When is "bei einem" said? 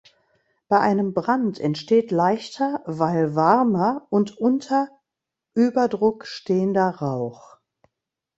0.67-1.13